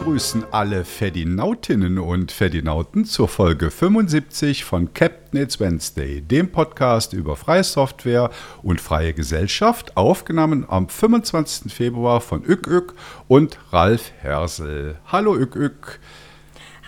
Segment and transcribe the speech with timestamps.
[0.00, 7.36] begrüßen alle Ferdinautinnen und Ferdinauten zur Folge 75 von Captain It's Wednesday, dem Podcast über
[7.36, 8.30] freie Software
[8.62, 11.70] und freie Gesellschaft, aufgenommen am 25.
[11.70, 12.94] Februar von Ük
[13.28, 14.96] und Ralf Hersel.
[15.06, 16.00] Hallo Ük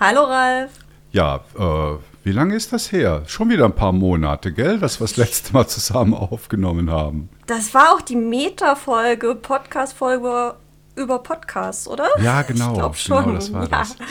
[0.00, 0.70] Hallo Ralf.
[1.10, 3.24] Ja, äh, wie lange ist das her?
[3.26, 7.28] Schon wieder ein paar Monate, gell, dass wir das letzte Mal zusammen aufgenommen haben.
[7.46, 10.54] Das war auch die Meta-Folge, Podcast-Folge
[10.96, 12.08] über Podcasts, oder?
[12.22, 12.90] Ja, genau.
[12.90, 13.24] Ich schon.
[13.24, 13.68] Genau, das war ja.
[13.68, 13.96] das.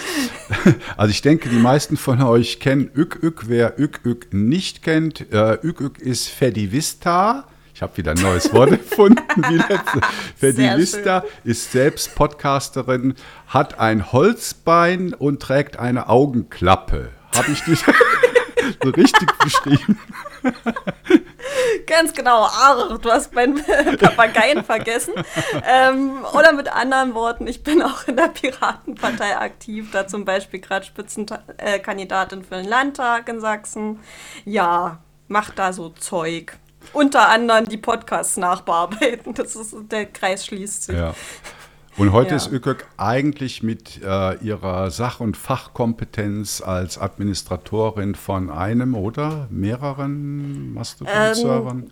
[0.97, 3.43] Also ich denke, die meisten von euch kennen Ük Ük.
[3.47, 7.45] Wer Ük Ük nicht kennt, äh, Ük Ük ist Fedivista.
[7.73, 9.63] Ich habe wieder ein neues Wort erfunden.
[10.35, 13.15] Fedivista ist selbst Podcasterin,
[13.47, 17.09] hat ein Holzbein und trägt eine Augenklappe.
[17.35, 17.83] Habe ich dich
[18.83, 19.99] so richtig beschrieben?
[21.87, 23.63] Ganz genau, Arr, du hast meinen
[23.97, 25.13] Papageien vergessen.
[25.67, 30.59] Ähm, oder mit anderen Worten, ich bin auch in der Piratenpartei aktiv, da zum Beispiel
[30.59, 33.99] gerade Spitzenkandidatin für den Landtag in Sachsen.
[34.45, 36.57] Ja, macht da so Zeug.
[36.93, 39.33] Unter anderem die Podcasts nachbearbeiten.
[39.33, 40.95] Das ist, der Kreis schließt sich.
[40.95, 41.13] Ja.
[41.97, 42.35] Und heute ja.
[42.37, 50.73] ist ÖKÖK eigentlich mit äh, ihrer Sach- und Fachkompetenz als Administratorin von einem oder mehreren
[50.73, 51.91] Mastodon-Servern ähm,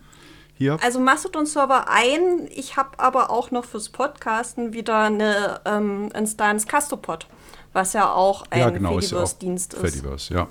[0.54, 0.78] hier.
[0.82, 2.48] Also Mastodon-Server ein.
[2.50, 7.26] Ich habe aber auch noch fürs Podcasten wieder eine ähm, Instanz Castopod,
[7.74, 9.80] was ja auch ein ja, genau, Fediverse-Dienst ist.
[9.80, 10.48] Fediverse, ja.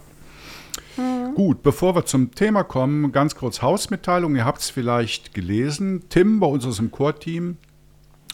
[0.95, 1.33] Hm.
[1.33, 4.35] Gut, bevor wir zum Thema kommen, ganz kurz Hausmitteilung.
[4.35, 6.03] Ihr habt es vielleicht gelesen.
[6.09, 7.57] Tim bei uns aus dem Core-Team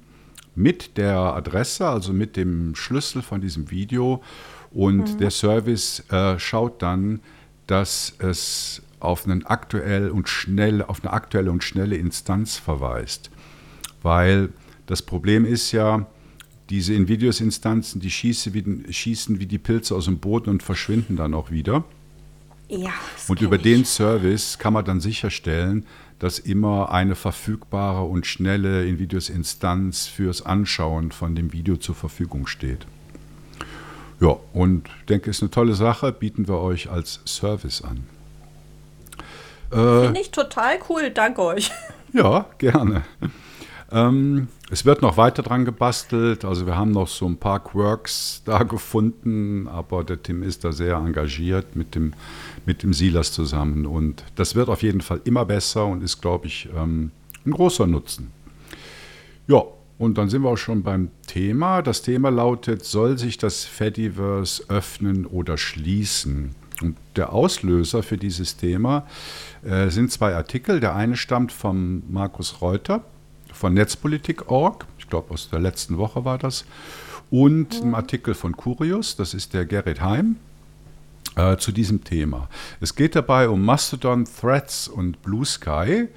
[0.54, 4.22] mit der Adresse, also mit dem Schlüssel von diesem Video.
[4.70, 5.18] Und mhm.
[5.18, 7.20] der Service äh, schaut dann,
[7.66, 13.30] dass es auf, einen aktuell und schnell, auf eine aktuelle und schnelle Instanz verweist.
[14.02, 14.50] Weil
[14.86, 16.06] das Problem ist ja,
[16.70, 21.34] diese Invidious-Instanzen, die schießen wie, schießen wie die Pilze aus dem Boden und verschwinden dann
[21.34, 21.84] auch wieder.
[22.68, 22.92] Ja,
[23.28, 23.62] und über ich.
[23.62, 25.86] den Service kann man dann sicherstellen,
[26.18, 32.86] dass immer eine verfügbare und schnelle Invidious-Instanz fürs Anschauen von dem Video zur Verfügung steht.
[34.20, 38.04] Ja, und ich denke, ist eine tolle Sache, bieten wir euch als Service an.
[39.70, 41.70] Äh, Finde ich total cool, danke euch.
[42.12, 43.02] Ja, gerne.
[43.90, 46.44] Ähm, es wird noch weiter dran gebastelt.
[46.44, 50.72] Also wir haben noch so ein paar Quirks da gefunden, aber der Tim ist da
[50.72, 52.12] sehr engagiert mit dem,
[52.66, 53.86] mit dem Silas zusammen.
[53.86, 57.10] Und das wird auf jeden Fall immer besser und ist, glaube ich, ähm,
[57.46, 58.30] ein großer Nutzen.
[59.46, 59.62] Ja,
[59.96, 61.82] und dann sind wir auch schon beim Thema.
[61.82, 66.54] Das Thema lautet, soll sich das Fediverse öffnen oder schließen?
[66.82, 69.06] Und der Auslöser für dieses Thema
[69.64, 70.78] äh, sind zwei Artikel.
[70.78, 73.02] Der eine stammt von Markus Reuter
[73.52, 76.64] von Netzpolitik.org, ich glaube aus der letzten Woche war das,
[77.30, 77.82] und mhm.
[77.82, 80.36] einem Artikel von Curious, das ist der Gerrit Heim,
[81.36, 82.48] äh, zu diesem Thema.
[82.80, 86.08] Es geht dabei um Mastodon, Threads und Blue Sky.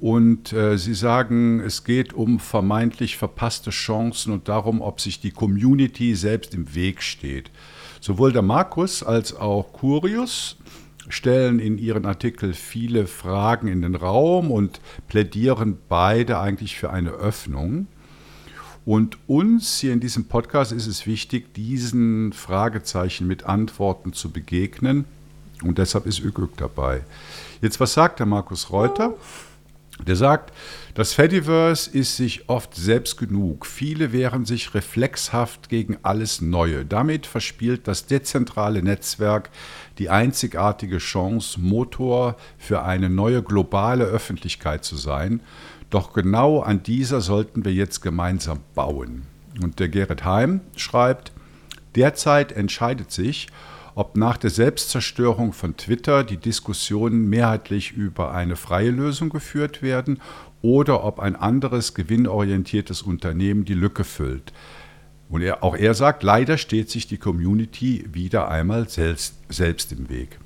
[0.00, 5.30] Und äh, sie sagen, es geht um vermeintlich verpasste Chancen und darum, ob sich die
[5.30, 7.52] Community selbst im Weg steht.
[8.00, 10.56] Sowohl der Markus als auch Curious
[11.12, 17.10] stellen in ihren Artikeln viele Fragen in den Raum und plädieren beide eigentlich für eine
[17.10, 17.86] Öffnung.
[18.84, 25.04] Und uns hier in diesem Podcast ist es wichtig, diesen Fragezeichen mit Antworten zu begegnen.
[25.62, 27.02] Und deshalb ist ÖGÖG dabei.
[27.60, 29.14] Jetzt, was sagt der Markus Reuter?
[30.06, 30.52] Der sagt,
[30.94, 33.66] das Fediverse ist sich oft selbst genug.
[33.66, 36.84] Viele wehren sich reflexhaft gegen alles Neue.
[36.84, 39.50] Damit verspielt das dezentrale Netzwerk
[40.02, 45.40] die einzigartige Chance, Motor für eine neue globale Öffentlichkeit zu sein.
[45.90, 49.22] Doch genau an dieser sollten wir jetzt gemeinsam bauen.
[49.62, 51.30] Und der Gerrit Heim schreibt,
[51.94, 53.46] derzeit entscheidet sich,
[53.94, 60.20] ob nach der Selbstzerstörung von Twitter die Diskussionen mehrheitlich über eine freie Lösung geführt werden
[60.62, 64.52] oder ob ein anderes gewinnorientiertes Unternehmen die Lücke füllt.
[65.32, 70.10] Und er, auch er sagt, leider steht sich die Community wieder einmal selbst, selbst im
[70.10, 70.38] Weg.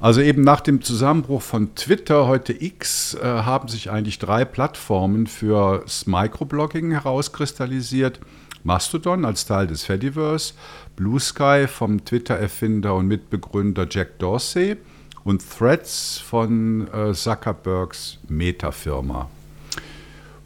[0.00, 5.26] Also eben nach dem Zusammenbruch von Twitter, heute X, äh, haben sich eigentlich drei Plattformen
[5.26, 8.18] fürs Microblogging herauskristallisiert.
[8.64, 10.54] Mastodon als Teil des Fediverse,
[10.96, 14.78] Blue Sky vom Twitter-Erfinder und Mitbegründer Jack Dorsey
[15.22, 19.28] und Threads von äh, Zuckerbergs Meta-Firma.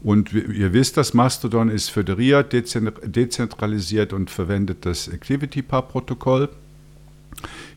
[0.07, 6.47] Und ihr wisst, das Mastodon ist föderiert, dezentralisiert und verwendet das ActivityPub-Protokoll.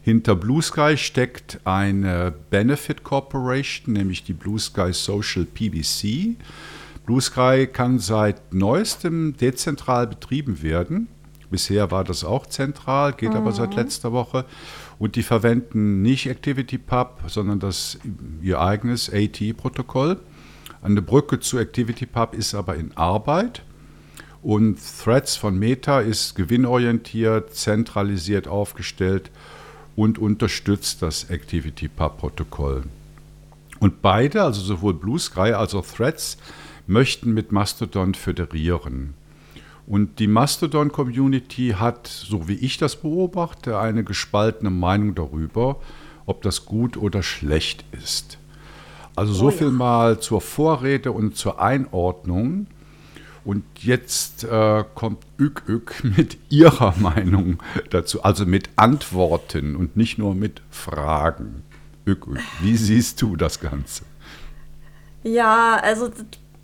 [0.04, 6.36] Hinter Blue Sky steckt eine Benefit Corporation, nämlich die Blue Sky Social PBC.
[7.04, 11.08] Blue Sky kann seit neuestem dezentral betrieben werden.
[11.50, 13.38] Bisher war das auch zentral, geht mhm.
[13.38, 13.76] aber seit mhm.
[13.76, 14.44] letzter Woche.
[15.00, 17.98] Und die verwenden nicht ActivityPub, sondern das
[18.40, 20.20] ihr eigenes AT-Protokoll.
[20.82, 23.62] Eine Brücke zu ActivityPub ist aber in Arbeit.
[24.42, 29.30] Und Threads von Meta ist gewinnorientiert, zentralisiert aufgestellt
[29.96, 32.84] und unterstützt das ActivityPub-Protokoll.
[33.80, 36.38] Und beide, also sowohl Blue Sky als auch Threads,
[36.86, 39.14] möchten mit Mastodon föderieren.
[39.86, 45.80] Und die Mastodon-Community hat, so wie ich das beobachte, eine gespaltene Meinung darüber,
[46.26, 48.39] ob das gut oder schlecht ist.
[49.16, 49.56] Also so oh ja.
[49.56, 52.66] viel mal zur Vorrede und zur Einordnung.
[53.44, 60.18] Und jetzt äh, kommt Ük Ük mit ihrer Meinung dazu, also mit Antworten und nicht
[60.18, 61.62] nur mit Fragen.
[62.06, 64.04] Ük Ük, wie siehst du das Ganze?
[65.22, 66.10] Ja, also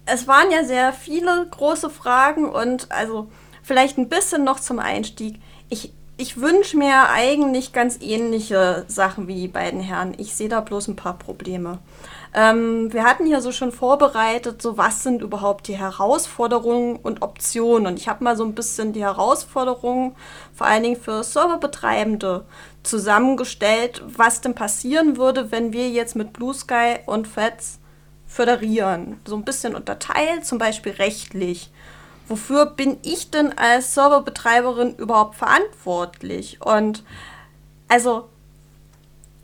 [0.07, 3.29] es waren ja sehr viele große Fragen und also
[3.63, 5.41] vielleicht ein bisschen noch zum Einstieg.
[5.69, 10.15] Ich, ich wünsche mir eigentlich ganz ähnliche Sachen wie die beiden Herren.
[10.17, 11.79] Ich sehe da bloß ein paar Probleme.
[12.37, 17.87] Ähm, wir hatten hier so schon vorbereitet, so was sind überhaupt die Herausforderungen und Optionen.
[17.87, 20.15] Und ich habe mal so ein bisschen die Herausforderungen,
[20.55, 22.45] vor allen Dingen für Serverbetreibende,
[22.83, 27.81] zusammengestellt, was denn passieren würde, wenn wir jetzt mit Blue Sky und Feds
[28.27, 29.19] föderieren.
[29.25, 31.73] So ein bisschen unterteilt, zum Beispiel rechtlich.
[32.29, 36.61] Wofür bin ich denn als Serverbetreiberin überhaupt verantwortlich?
[36.61, 37.03] Und
[37.89, 38.29] also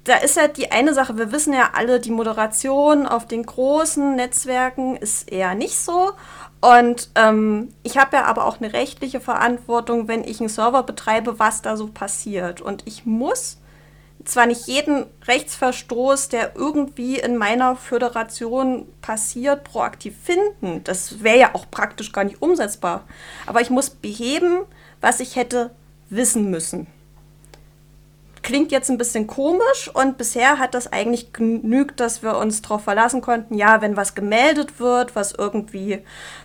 [0.05, 4.17] da ist ja die eine Sache, wir wissen ja alle, die Moderation auf den großen
[4.17, 6.13] Netzwerken ist eher nicht so.
[6.61, 11.39] Und ähm, ich habe ja aber auch eine rechtliche Verantwortung, wenn ich einen Server betreibe,
[11.39, 12.61] was da so passiert.
[12.61, 13.59] Und ich muss
[14.25, 20.83] zwar nicht jeden Rechtsverstoß, der irgendwie in meiner Föderation passiert, proaktiv finden.
[20.85, 23.05] Das wäre ja auch praktisch gar nicht umsetzbar.
[23.47, 24.63] Aber ich muss beheben,
[25.01, 25.71] was ich hätte
[26.11, 26.87] wissen müssen.
[28.43, 32.83] Klingt jetzt ein bisschen komisch und bisher hat das eigentlich genügt, dass wir uns darauf
[32.83, 36.01] verlassen konnten, ja, wenn was gemeldet wird, was irgendwie,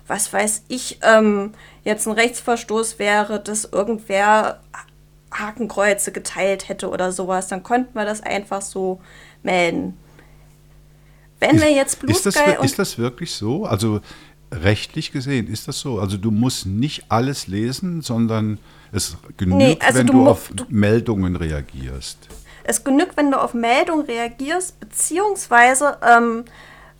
[0.05, 1.53] was weiß ich, ähm,
[1.83, 4.59] jetzt ein Rechtsverstoß wäre, dass irgendwer
[5.31, 9.01] Hakenkreuze geteilt hätte oder sowas, dann konnten wir das einfach so
[9.43, 9.97] melden.
[11.39, 13.65] Wenn wir jetzt Blue ist das, ist das wirklich so?
[13.65, 14.01] Also
[14.51, 15.99] rechtlich gesehen ist das so?
[15.99, 18.59] Also du musst nicht alles lesen, sondern
[18.91, 22.17] es genügt, nee, also wenn du, du auf du, Meldungen reagierst.
[22.63, 26.45] Es genügt, wenn du auf Meldungen reagierst, beziehungsweise ähm,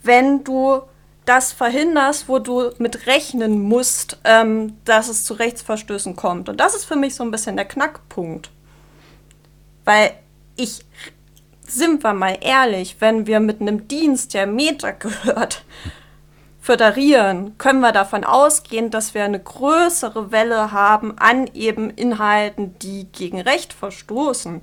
[0.03, 0.81] wenn du
[1.27, 6.47] das verhinderst, wo du mit rechnen musst, ähm, dass es zu Rechtsverstößen kommt.
[6.47, 8.49] Und das ist für mich so ein bisschen der Knackpunkt.
[9.83, 10.11] Weil
[10.56, 10.85] ich,
[11.67, 15.65] sind wir mal ehrlich, wenn wir mit einem Dienst, der Meta gehört,
[16.68, 23.06] föderieren, können wir davon ausgehen, dass wir eine größere Welle haben an eben Inhalten, die
[23.06, 24.59] gegen Recht verstoßen.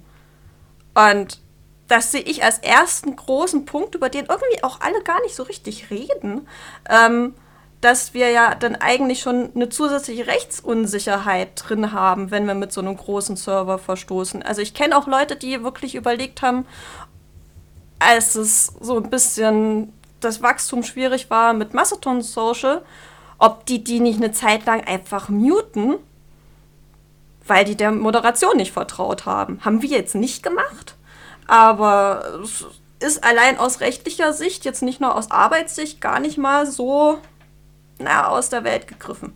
[0.94, 1.40] Und
[1.88, 5.44] das sehe ich als ersten großen Punkt, über den irgendwie auch alle gar nicht so
[5.44, 6.46] richtig reden,
[6.90, 7.32] ähm,
[7.80, 12.82] dass wir ja dann eigentlich schon eine zusätzliche Rechtsunsicherheit drin haben, wenn wir mit so
[12.82, 14.42] einem großen Server verstoßen.
[14.42, 16.66] Also ich kenne auch Leute, die wirklich überlegt haben,
[17.98, 22.82] als es so ein bisschen das Wachstum schwierig war mit Mastodon Social,
[23.38, 25.96] ob die die nicht eine Zeit lang einfach muten,
[27.46, 29.60] weil die der Moderation nicht vertraut haben.
[29.64, 30.96] Haben wir jetzt nicht gemacht,
[31.46, 32.64] aber es
[33.00, 37.18] ist allein aus rechtlicher Sicht, jetzt nicht nur aus Arbeitssicht, gar nicht mal so
[37.98, 39.34] na, aus der Welt gegriffen.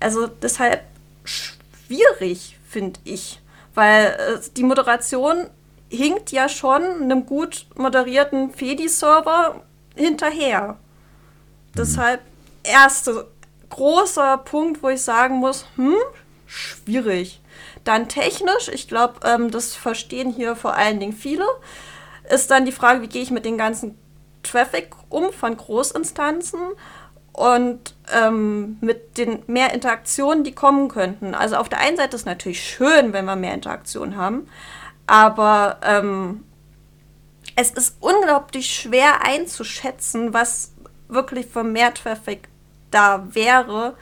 [0.00, 0.82] Also deshalb
[1.24, 3.40] schwierig, finde ich,
[3.74, 5.48] weil äh, die Moderation
[5.88, 9.62] hinkt ja schon einem gut moderierten Fedi-Server
[9.96, 10.78] hinterher.
[11.76, 12.20] Deshalb
[12.62, 13.26] erster
[13.70, 15.96] großer Punkt, wo ich sagen muss, hm,
[16.46, 17.40] schwierig.
[17.84, 21.46] Dann technisch, ich glaube, ähm, das verstehen hier vor allen Dingen viele,
[22.30, 23.98] ist dann die Frage, wie gehe ich mit den ganzen
[24.42, 26.60] Traffic um von Großinstanzen
[27.32, 31.34] und ähm, mit den mehr Interaktionen, die kommen könnten.
[31.34, 34.48] Also auf der einen Seite ist es natürlich schön, wenn wir mehr Interaktion haben,
[35.06, 36.44] aber ähm,
[37.56, 40.72] es ist unglaublich schwer einzuschätzen, was
[41.08, 42.48] wirklich für mehr Traffic
[42.90, 43.94] da wäre,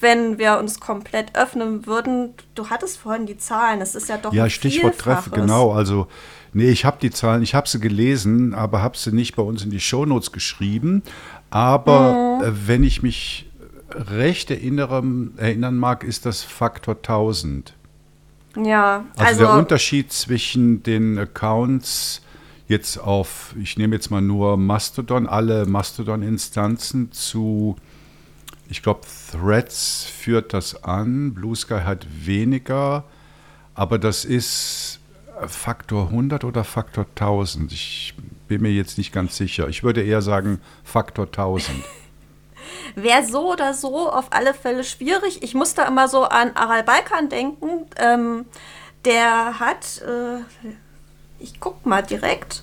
[0.00, 2.34] wenn wir uns komplett öffnen würden.
[2.54, 5.72] Du hattest vorhin die Zahlen, es ist ja doch Ja, Stichwort Traffic, genau.
[5.72, 6.08] Also,
[6.52, 9.62] nee, ich habe die Zahlen, ich habe sie gelesen, aber habe sie nicht bei uns
[9.62, 11.02] in die Shownotes geschrieben.
[11.50, 12.44] Aber mhm.
[12.44, 13.50] äh, wenn ich mich
[13.90, 15.02] recht erinnere,
[15.36, 17.74] erinnern mag, ist das Faktor 1000.
[18.56, 22.22] Ja, also, also der Unterschied zwischen den Accounts
[22.68, 27.76] jetzt auf, ich nehme jetzt mal nur Mastodon, alle Mastodon-Instanzen zu,
[28.68, 29.00] ich glaube,
[29.30, 33.04] Threads führt das an, Blue Sky hat weniger,
[33.74, 35.00] aber das ist
[35.46, 37.72] Faktor 100 oder Faktor 1000.
[37.72, 38.14] Ich
[38.48, 39.68] bin mir jetzt nicht ganz sicher.
[39.68, 41.76] Ich würde eher sagen Faktor 1000.
[42.94, 45.42] Wäre so oder so auf alle Fälle schwierig.
[45.42, 47.86] Ich muss da immer so an Aral Balkan denken.
[47.96, 48.44] Ähm,
[49.04, 50.68] der hat, äh,
[51.42, 52.62] ich guck mal direkt,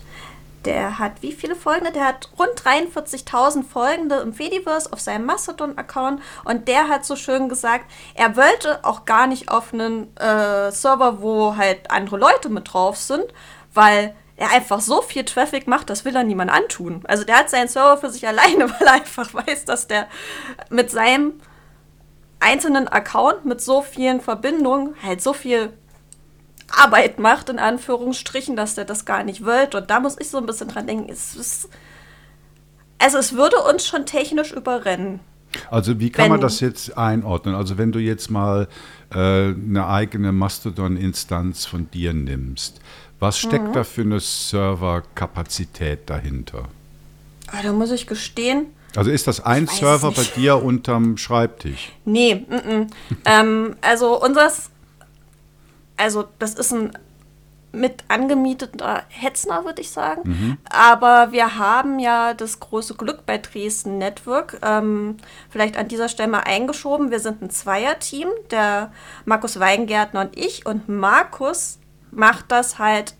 [0.65, 1.91] der hat wie viele Folgende?
[1.91, 7.47] Der hat rund 43.000 Folgende im Fediverse auf seinem Mastodon-Account und der hat so schön
[7.47, 12.73] gesagt, er wollte auch gar nicht auf einen äh, Server, wo halt andere Leute mit
[12.73, 13.25] drauf sind,
[13.73, 17.03] weil er einfach so viel Traffic macht, das will er niemand antun.
[17.07, 20.07] Also der hat seinen Server für sich alleine, weil er einfach weiß, dass der
[20.69, 21.33] mit seinem
[22.39, 25.73] einzelnen Account mit so vielen Verbindungen halt so viel
[26.71, 29.67] Arbeit macht, in Anführungsstrichen, dass der das gar nicht will.
[29.73, 31.69] Und da muss ich so ein bisschen dran denken, es ist,
[32.97, 35.19] also es würde uns schon technisch überrennen.
[35.71, 37.55] Also wie kann wenn, man das jetzt einordnen?
[37.55, 38.67] Also wenn du jetzt mal
[39.13, 42.79] äh, eine eigene Mastodon-Instanz von dir nimmst,
[43.19, 43.73] was steckt mhm.
[43.73, 46.65] da für eine Serverkapazität dahinter?
[47.47, 48.67] Ah, da muss ich gestehen.
[48.95, 51.91] Also ist das ein Server bei dir unterm Schreibtisch?
[52.05, 52.87] Nee, m -m.
[53.25, 54.69] ähm, also unseres,
[55.99, 56.91] also das ist ein
[57.71, 60.21] mit angemieteter Hetzner, würde ich sagen.
[60.25, 60.57] Mhm.
[60.69, 64.59] Aber wir haben ja das große Glück bei Dresden Network.
[64.63, 65.17] Ähm,
[65.49, 67.11] vielleicht an dieser Stelle mal eingeschoben.
[67.11, 68.91] Wir sind ein Zweierteam, der
[69.25, 70.65] Markus Weingärtner und ich.
[70.65, 71.77] Und Markus
[72.11, 73.13] macht das halt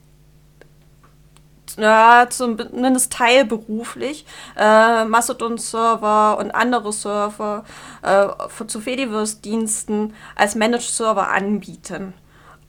[1.77, 4.25] ja, zumindest teilberuflich,
[4.57, 7.63] äh, Mastodon-Server und andere Server
[8.01, 8.27] äh,
[8.65, 12.15] zu Fediverse-Diensten als Managed-Server anbieten.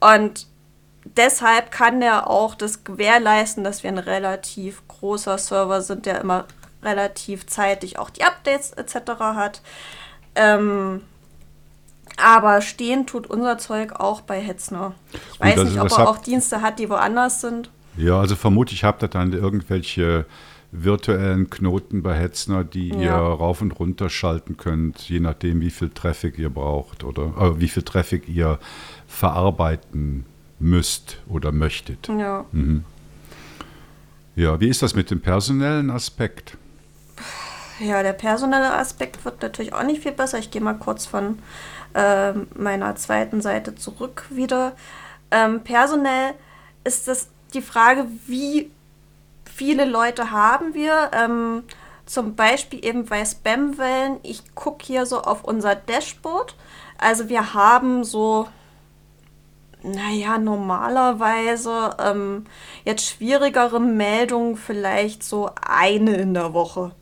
[0.00, 0.46] Und
[1.04, 6.46] deshalb kann er auch das gewährleisten, dass wir ein relativ großer Server sind, der immer
[6.82, 9.18] relativ zeitig auch die Updates etc.
[9.18, 9.62] hat.
[10.34, 11.02] Ähm,
[12.16, 14.94] aber stehen tut unser Zeug auch bei Hetzner.
[15.34, 17.70] Ich weiß nicht, ob er auch Dienste hat, die woanders sind.
[17.96, 20.26] Ja, also vermutlich habt ihr dann irgendwelche
[20.72, 22.96] virtuellen Knoten bei Hetzner, die ja.
[22.96, 27.60] ihr rauf und runter schalten könnt, je nachdem, wie viel Traffic ihr braucht oder äh,
[27.60, 28.58] wie viel Traffic ihr
[29.10, 30.24] verarbeiten
[30.58, 32.08] müsst oder möchtet.
[32.08, 32.46] Ja.
[32.52, 32.84] Mhm.
[34.36, 36.56] Ja, wie ist das mit dem personellen Aspekt?
[37.80, 40.38] Ja, der personelle Aspekt wird natürlich auch nicht viel besser.
[40.38, 41.38] Ich gehe mal kurz von
[41.94, 44.72] äh, meiner zweiten Seite zurück wieder.
[45.30, 46.34] Ähm, personell
[46.84, 48.70] ist das die Frage, wie
[49.44, 51.10] viele Leute haben wir?
[51.12, 51.64] Ähm,
[52.06, 54.18] zum Beispiel eben bei Spamwellen.
[54.22, 56.54] Ich gucke hier so auf unser Dashboard.
[56.98, 58.48] Also wir haben so,
[59.82, 62.44] naja, normalerweise ähm,
[62.84, 66.92] jetzt schwierigere Meldungen vielleicht so eine in der Woche.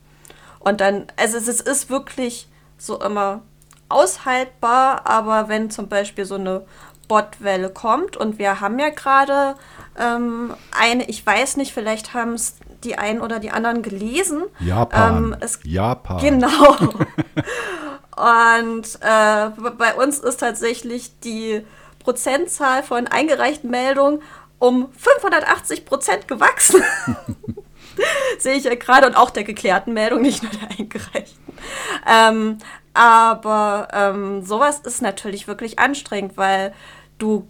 [0.61, 3.43] Und dann, also es ist wirklich so immer
[3.89, 6.65] aushaltbar, aber wenn zum Beispiel so eine
[7.09, 9.57] Botwelle kommt und wir haben ja gerade
[9.99, 14.45] ähm, eine, ich weiß nicht, vielleicht haben es die einen oder die anderen gelesen.
[14.61, 15.17] Japan.
[15.17, 16.21] Ähm, es, Japan.
[16.21, 16.77] Genau.
[18.77, 21.65] und äh, bei uns ist tatsächlich die
[22.09, 24.23] Prozentzahl von eingereichten Meldungen
[24.59, 26.83] um 580 Prozent gewachsen.
[28.39, 31.53] Sehe ich ja gerade und auch der geklärten Meldung, nicht nur der eingereichten.
[32.09, 32.59] Ähm,
[32.95, 36.73] aber ähm, sowas ist natürlich wirklich anstrengend, weil
[37.19, 37.47] du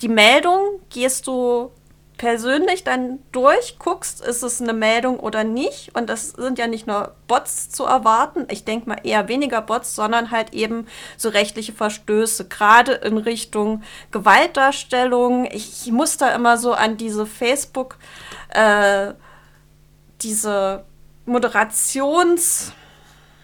[0.00, 1.70] die Meldung gehst du
[2.16, 5.94] persönlich dann durch, guckst, ist es eine Meldung oder nicht.
[5.94, 9.94] Und das sind ja nicht nur Bots zu erwarten, ich denke mal eher weniger Bots,
[9.94, 13.82] sondern halt eben so rechtliche Verstöße, gerade in Richtung
[14.12, 15.46] Gewaltdarstellung.
[15.46, 17.96] Ich, ich muss da immer so an diese Facebook,
[18.50, 19.12] äh,
[20.22, 20.84] diese
[21.26, 22.72] Moderations-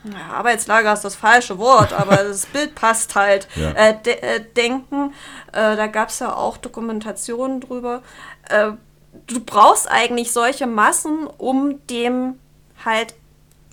[0.05, 3.47] ja, Arbeitslager ist das falsche Wort, aber das Bild passt halt.
[3.55, 3.71] Ja.
[3.71, 5.14] Äh, de äh, denken,
[5.52, 8.02] äh, da gab es ja auch Dokumentationen drüber.
[8.52, 8.73] Äh,
[9.26, 12.38] du brauchst eigentlich solche Massen, um dem
[12.85, 13.14] halt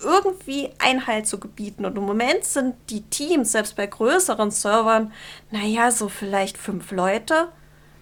[0.02, 1.84] irgendwie Einhalt zu gebieten.
[1.84, 5.12] Und im Moment sind die Teams, selbst bei größeren Servern,
[5.50, 7.48] naja, so vielleicht fünf Leute.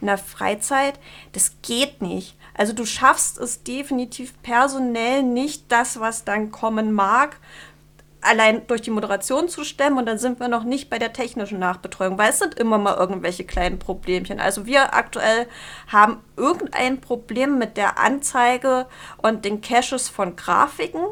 [0.01, 0.99] in der Freizeit,
[1.33, 2.37] das geht nicht.
[2.55, 7.37] Also du schaffst es definitiv personell nicht, das, was dann kommen mag,
[8.21, 11.59] allein durch die Moderation zu stemmen und dann sind wir noch nicht bei der technischen
[11.59, 14.41] Nachbetreuung, weil es sind immer mal irgendwelche kleinen Problemchen.
[14.41, 15.47] Also wir aktuell
[15.87, 18.87] haben irgendein Problem mit der Anzeige
[19.19, 21.07] und den Caches von Grafiken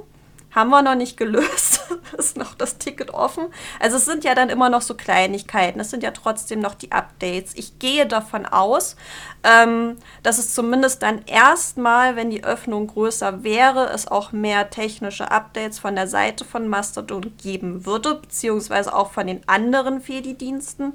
[0.57, 1.77] haben wir noch nicht gelöst.
[2.19, 3.47] ist noch das Ticket offen.
[3.79, 5.79] Also es sind ja dann immer noch so Kleinigkeiten.
[5.79, 7.53] Es sind ja trotzdem noch die Updates.
[7.55, 8.97] Ich gehe davon aus,
[9.45, 15.31] ähm, dass es zumindest dann erstmal, wenn die Öffnung größer wäre, es auch mehr technische
[15.31, 20.95] Updates von der Seite von Mastodon geben würde, beziehungsweise auch von den anderen Fedi-Diensten.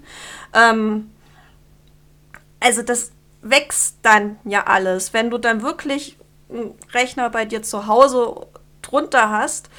[0.54, 1.12] Ähm,
[2.60, 3.12] also das
[3.44, 5.14] wächst dann ja alles.
[5.14, 6.18] Wenn du dann wirklich
[6.50, 8.48] einen Rechner bei dir zu Hause
[8.92, 9.70] drunter hast,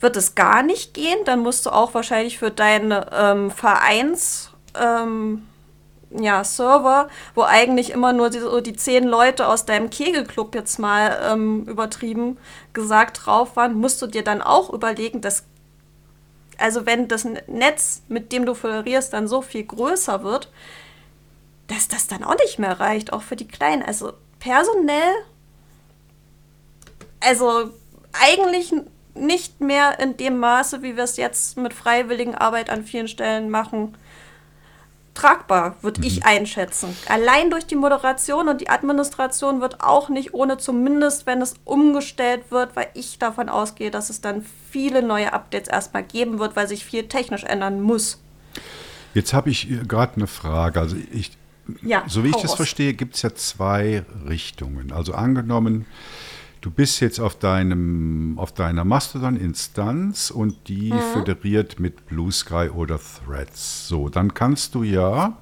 [0.00, 1.18] wird es gar nicht gehen.
[1.24, 5.46] Dann musst du auch wahrscheinlich für deinen ähm, Vereins ähm,
[6.10, 10.78] ja, Server, wo eigentlich immer nur die, so die zehn Leute aus deinem Kegelclub jetzt
[10.78, 12.38] mal ähm, übertrieben
[12.72, 15.44] gesagt drauf waren, musst du dir dann auch überlegen, dass
[16.56, 20.50] also wenn das Netz, mit dem du föderierst, dann so viel größer wird,
[21.68, 23.82] dass das dann auch nicht mehr reicht, auch für die Kleinen.
[23.82, 25.14] Also personell
[27.20, 27.70] also
[28.20, 28.72] eigentlich
[29.14, 33.50] nicht mehr in dem Maße, wie wir es jetzt mit freiwilligen Arbeit an vielen Stellen
[33.50, 33.96] machen,
[35.18, 36.06] tragbar, würde mhm.
[36.06, 36.96] ich einschätzen.
[37.08, 42.50] Allein durch die Moderation und die Administration wird auch nicht ohne, zumindest wenn es umgestellt
[42.50, 46.68] wird, weil ich davon ausgehe, dass es dann viele neue Updates erstmal geben wird, weil
[46.68, 48.22] sich viel technisch ändern muss.
[49.14, 50.78] Jetzt habe ich gerade eine Frage.
[50.78, 51.32] Also ich,
[51.82, 54.92] ja, so wie ich das verstehe, gibt es ja zwei Richtungen.
[54.92, 55.86] Also angenommen,
[56.60, 61.00] Du bist jetzt auf, deinem, auf deiner Mastodon-Instanz und die mhm.
[61.12, 63.86] föderiert mit Blue Sky oder Threads.
[63.86, 65.36] So, dann kannst du ja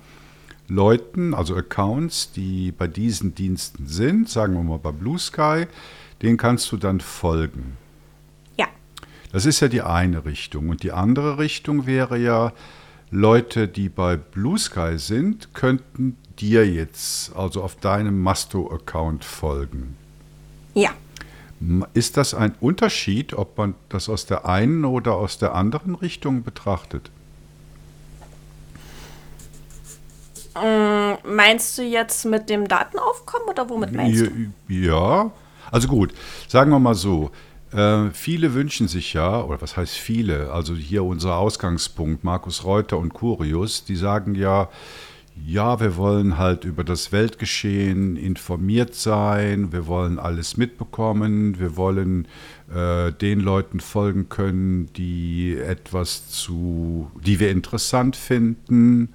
[0.68, 5.66] Leuten, also Accounts, die bei diesen Diensten sind, sagen wir mal bei Blue Sky,
[6.20, 7.78] denen kannst du dann folgen.
[8.58, 8.66] Ja.
[9.32, 10.68] Das ist ja die eine Richtung.
[10.68, 12.52] Und die andere Richtung wäre ja,
[13.10, 19.96] Leute, die bei Blue Sky sind, könnten dir jetzt, also auf deinem Masto-Account folgen.
[20.74, 20.90] Ja.
[21.94, 26.42] Ist das ein Unterschied, ob man das aus der einen oder aus der anderen Richtung
[26.42, 27.10] betrachtet?
[30.62, 34.52] Ähm, meinst du jetzt mit dem Datenaufkommen oder womit meinst du?
[34.68, 35.30] Ja,
[35.70, 36.12] also gut,
[36.48, 37.30] sagen wir mal so.
[37.72, 42.98] Äh, viele wünschen sich ja, oder was heißt viele, also hier unser Ausgangspunkt, Markus Reuter
[42.98, 44.68] und Curius, die sagen ja,
[45.44, 52.26] ja, wir wollen halt über das Weltgeschehen informiert sein, wir wollen alles mitbekommen, wir wollen
[52.74, 59.10] äh, den Leuten folgen können, die etwas zu, die wir interessant finden,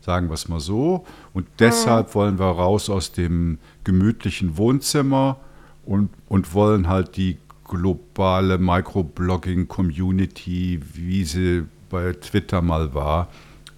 [0.00, 1.04] sagen wir es mal so.
[1.34, 5.38] Und deshalb wollen wir raus aus dem gemütlichen Wohnzimmer
[5.84, 13.28] und, und wollen halt die globale Microblogging-Community, wie sie bei Twitter mal war,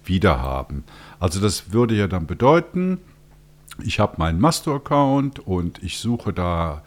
[0.09, 0.83] wiederhaben.
[1.19, 2.99] Also das würde ja dann bedeuten,
[3.81, 6.83] ich habe meinen Master-Account und ich suche da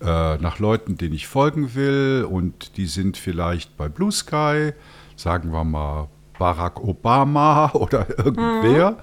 [0.00, 4.72] äh, nach Leuten, denen ich folgen will und die sind vielleicht bei Blue Sky,
[5.16, 8.90] sagen wir mal Barack Obama oder irgendwer.
[8.90, 8.96] Mhm.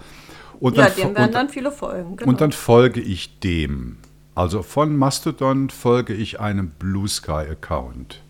[0.60, 2.16] Und ja, dem werden dann viele folgen.
[2.18, 2.30] Genau.
[2.30, 3.98] Und dann folge ich dem.
[4.36, 8.22] Also von Mastodon folge ich einem Blue Sky Account.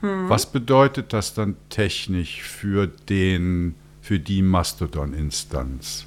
[0.00, 0.28] Mhm.
[0.28, 3.74] Was bedeutet das dann technisch für den
[4.08, 6.06] für die Mastodon-Instanz?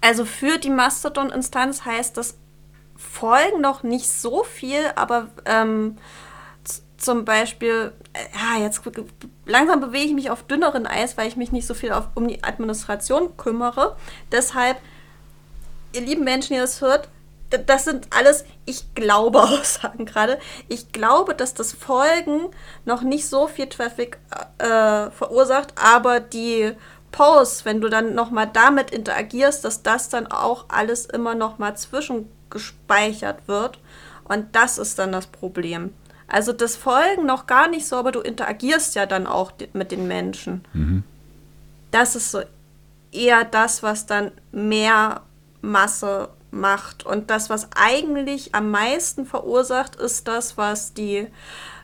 [0.00, 2.36] Also für die Mastodon-Instanz heißt das
[2.94, 5.96] Folgen noch nicht so viel, aber ähm,
[6.98, 8.82] zum Beispiel, äh, ja, jetzt
[9.44, 12.28] langsam bewege ich mich auf dünneren Eis, weil ich mich nicht so viel auf, um
[12.28, 13.96] die Administration kümmere.
[14.30, 14.78] Deshalb,
[15.92, 17.08] ihr lieben Menschen, die das hört,
[17.50, 20.38] das sind alles, ich glaube, Aussagen gerade.
[20.68, 22.48] Ich glaube, dass das Folgen
[22.84, 24.18] noch nicht so viel Traffic
[24.58, 26.72] äh, verursacht, aber die
[27.12, 33.48] Posts, wenn du dann nochmal damit interagierst, dass das dann auch alles immer nochmal zwischengespeichert
[33.48, 33.78] wird.
[34.24, 35.94] Und das ist dann das Problem.
[36.26, 40.06] Also das Folgen noch gar nicht so, aber du interagierst ja dann auch mit den
[40.06, 40.62] Menschen.
[40.74, 41.02] Mhm.
[41.90, 42.42] Das ist so
[43.10, 45.22] eher das, was dann mehr
[45.62, 47.04] Masse macht.
[47.04, 51.28] Und das, was eigentlich am meisten verursacht, ist das, was die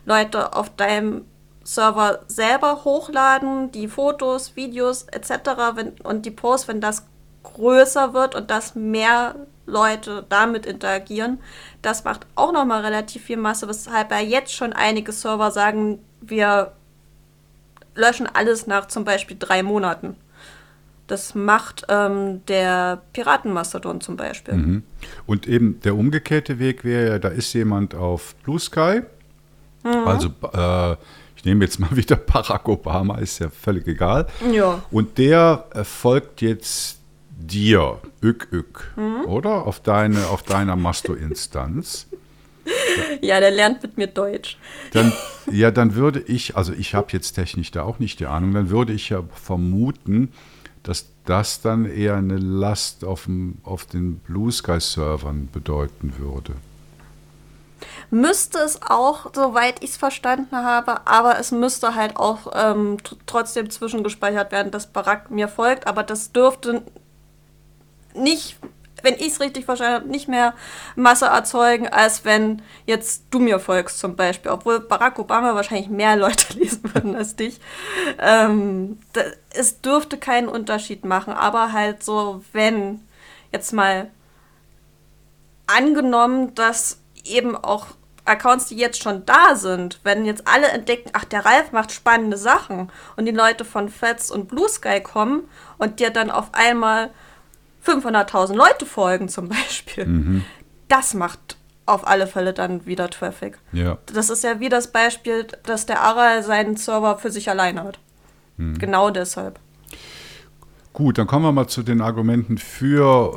[0.05, 1.25] Leute auf deinem
[1.63, 5.31] Server selber hochladen, die Fotos, Videos etc.
[5.73, 7.05] Wenn, und die Posts, wenn das
[7.43, 11.39] größer wird und dass mehr Leute damit interagieren,
[11.81, 16.73] das macht auch nochmal relativ viel Masse, weshalb ja jetzt schon einige Server sagen, wir
[17.95, 20.15] löschen alles nach zum Beispiel drei Monaten.
[21.07, 24.55] Das macht ähm, der Piratenmastodon zum Beispiel.
[24.55, 24.83] Mhm.
[25.27, 29.01] Und eben der umgekehrte Weg wäre ja, da ist jemand auf Blue Sky.
[29.83, 29.89] Mhm.
[30.07, 30.93] Also äh,
[31.35, 34.25] ich nehme jetzt mal wieder Barack Obama, ist ja völlig egal.
[34.51, 34.81] Ja.
[34.89, 36.99] Und der äh, folgt jetzt
[37.37, 39.25] dir, Ük Ük, Mhm.
[39.25, 39.67] oder?
[39.67, 42.07] Auf, deine, auf deiner Masto-Instanz.
[43.21, 44.57] Ja, der lernt mit mir Deutsch.
[44.91, 45.13] Dann,
[45.51, 48.71] ja, dann würde ich, also ich habe jetzt technisch da auch nicht die Ahnung, dann
[48.71, 50.31] würde ich ja vermuten,
[50.85, 56.53] dass das dann eher eine Last auf, dem, auf den Blue Sky Servern bedeuten würde.
[58.11, 63.69] Müsste es auch, soweit ich es verstanden habe, aber es müsste halt auch ähm, trotzdem
[63.69, 66.83] zwischengespeichert werden, dass Barack mir folgt, aber das dürfte
[68.13, 68.57] nicht,
[69.01, 70.53] wenn ich es richtig verstanden habe, nicht mehr
[70.95, 76.15] Masse erzeugen, als wenn jetzt du mir folgst zum Beispiel, obwohl Barack Obama wahrscheinlich mehr
[76.17, 77.59] Leute lesen würden als dich.
[78.19, 79.21] Ähm, da,
[79.53, 83.01] es dürfte keinen Unterschied machen, aber halt so, wenn
[83.51, 84.09] jetzt mal
[85.67, 87.87] angenommen, dass eben auch
[88.25, 92.37] Accounts, die jetzt schon da sind, wenn jetzt alle entdecken, ach, der Ralf macht spannende
[92.37, 97.11] Sachen und die Leute von Fats und Blue Sky kommen und dir dann auf einmal
[97.85, 100.41] 500.000 Leute folgen zum Beispiel,
[100.87, 103.57] das macht auf alle Fälle dann wieder Traffic.
[103.71, 103.99] Ja.
[104.07, 107.99] Das ist ja wie das Beispiel, dass der Aral seinen Server für sich alleine hat.
[108.57, 109.59] Genau deshalb.
[110.93, 113.33] Gut, dann kommen wir mal zu den Argumenten für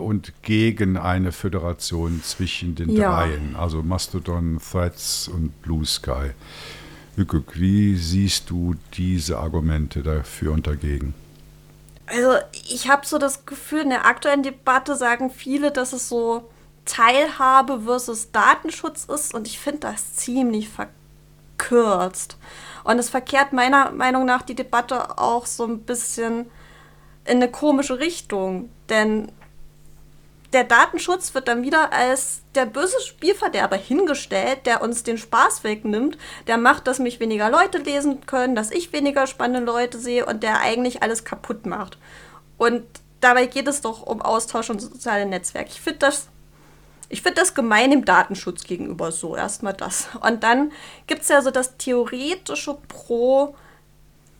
[0.00, 3.14] äh, und gegen eine Föderation zwischen den Ja.
[3.14, 6.30] dreien, also Mastodon, Threads und Blue Sky.
[7.16, 11.12] Wie siehst du diese Argumente dafür und dagegen?
[12.06, 16.50] Also ich habe so das Gefühl, in der aktuellen Debatte sagen viele, dass es so
[16.84, 22.36] Teilhabe versus Datenschutz ist und ich finde das ziemlich verkürzt.
[22.84, 26.50] Und es verkehrt meiner Meinung nach die Debatte auch so ein bisschen
[27.24, 29.32] in eine komische Richtung, denn
[30.54, 36.16] der Datenschutz wird dann wieder als der böse Spielverderber hingestellt, der uns den Spaß wegnimmt,
[36.46, 40.44] der macht, dass mich weniger Leute lesen können, dass ich weniger spannende Leute sehe und
[40.44, 41.98] der eigentlich alles kaputt macht.
[42.56, 42.84] Und
[43.20, 45.70] dabei geht es doch um Austausch und soziale Netzwerke.
[45.72, 46.28] Ich finde das,
[47.08, 49.34] ich finde das gemein dem Datenschutz gegenüber so.
[49.34, 50.08] Erstmal das.
[50.20, 50.70] Und dann
[51.08, 53.56] gibt es ja so das theoretische Pro,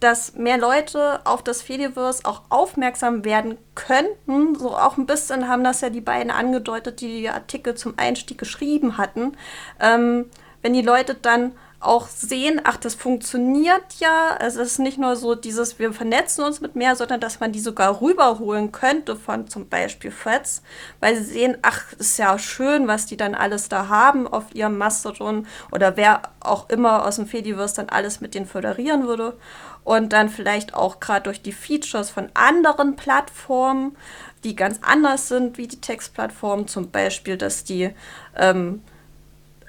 [0.01, 4.55] dass mehr Leute auf das Fediverse auch aufmerksam werden könnten.
[4.55, 8.39] So auch ein bisschen haben das ja die beiden angedeutet, die die Artikel zum Einstieg
[8.39, 9.37] geschrieben hatten.
[9.81, 10.27] Ähm,
[10.63, 11.53] wenn die Leute dann
[11.85, 14.37] auch sehen, ach, das funktioniert ja.
[14.41, 17.61] Es ist nicht nur so dieses, wir vernetzen uns mit mehr, sondern dass man die
[17.61, 20.63] sogar rüberholen könnte von zum Beispiel Threads,
[21.01, 24.79] weil sie sehen, ach, ist ja schön, was die dann alles da haben auf ihrem
[24.79, 29.37] Mastodon oder wer auch immer aus dem Fediverse dann alles mit denen föderieren würde.
[29.85, 33.97] Und dann vielleicht auch gerade durch die Features von anderen Plattformen,
[34.43, 37.91] die ganz anders sind wie die Textplattformen, zum Beispiel, dass die
[38.37, 38.83] ähm,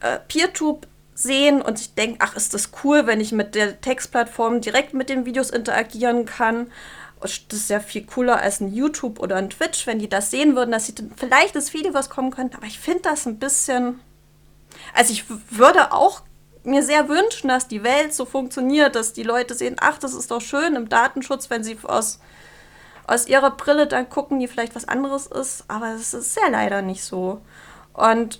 [0.01, 4.62] äh, PeerTube sehen und sich denken, ach, ist das cool, wenn ich mit der Textplattform
[4.62, 6.71] direkt mit den Videos interagieren kann.
[7.21, 10.56] Das ist ja viel cooler als ein YouTube oder ein Twitch, wenn die das sehen
[10.56, 12.58] würden, dass sie vielleicht das Video was kommen könnte.
[12.58, 13.99] Aber ich finde das ein bisschen.
[14.93, 16.21] Also ich würde auch
[16.65, 20.32] mir sehr wünschen, dass die Welt so funktioniert, dass die Leute sehen, ach, das ist
[20.32, 22.19] doch schön im Datenschutz, wenn sie aus,
[23.08, 25.65] aus ihrer Brille dann gucken, die vielleicht was anderes ist.
[25.67, 27.41] Aber es ist ja leider nicht so.
[27.93, 28.39] Und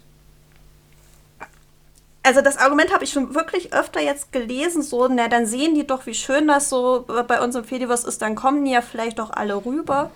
[2.26, 5.86] also das Argument habe ich schon wirklich öfter jetzt gelesen, so, na, dann sehen die
[5.86, 9.20] doch, wie schön das so bei uns im Fediverse ist, dann kommen die ja vielleicht
[9.20, 10.10] doch alle rüber.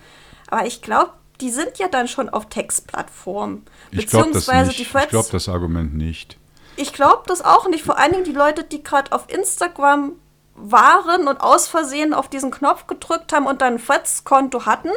[0.48, 3.64] Aber ich glaube, die sind ja dann schon auf Textplattformen.
[3.92, 4.78] Ich glaube das Beziehungsweise nicht.
[4.80, 6.39] die Ich glaube das Argument nicht.
[6.80, 7.84] Ich glaube das auch nicht.
[7.84, 10.12] Vor allen Dingen die Leute, die gerade auf Instagram
[10.54, 14.90] waren und aus Versehen auf diesen Knopf gedrückt haben und dann ein Threads-Konto hatten,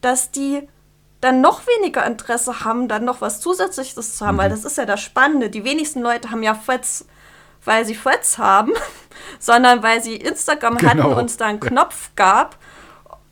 [0.00, 0.66] dass die
[1.20, 4.86] dann noch weniger Interesse haben, dann noch was Zusätzliches zu haben, weil das ist ja
[4.86, 5.50] das Spannende.
[5.50, 7.06] Die wenigsten Leute haben ja Threads,
[7.64, 8.72] weil sie Threads haben,
[9.38, 11.18] sondern weil sie Instagram hatten Genau.
[11.18, 12.56] und es da einen Knopf gab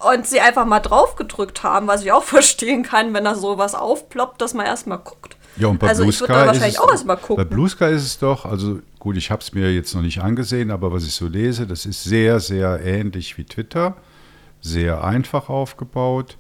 [0.00, 3.74] und sie einfach mal drauf gedrückt haben, was ich auch verstehen kann, wenn da sowas
[3.74, 5.37] aufploppt, dass man erstmal guckt.
[5.57, 7.23] Ja, und bei also Blue ich würde Sky da ist wahrscheinlich es, auch erstmal Bei
[7.23, 7.49] gucken.
[7.49, 10.71] Blue Sky ist es doch, also gut, ich habe es mir jetzt noch nicht angesehen,
[10.71, 13.97] aber was ich so lese, das ist sehr, sehr ähnlich wie Twitter,
[14.61, 16.37] sehr einfach aufgebaut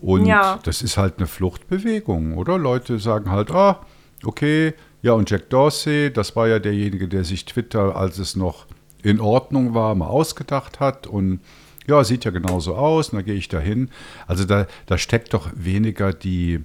[0.00, 0.58] und Ja.
[0.62, 2.58] das ist halt eine Fluchtbewegung, oder?
[2.58, 3.80] Leute sagen halt, ah,
[4.24, 8.66] okay, ja und Jack Dorsey, das war ja derjenige, der sich Twitter, als es noch
[9.02, 11.40] in Ordnung war, mal ausgedacht hat und
[11.86, 13.88] ja, sieht ja genauso aus, und da gehe ich da hin.
[14.26, 16.60] Also da, da steckt doch weniger die,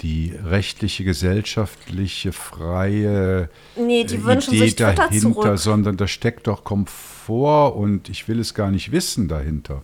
[0.00, 5.58] die rechtliche, gesellschaftliche, freie Nee, die äh, Idee dahinter, zurück.
[5.58, 9.82] sondern da steckt doch Komfort und ich will es gar nicht wissen dahinter.